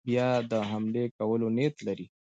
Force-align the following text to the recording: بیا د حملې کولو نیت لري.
بیا 0.07 0.27
د 0.51 0.53
حملې 0.71 1.05
کولو 1.17 1.47
نیت 1.57 1.75
لري. 1.87 2.07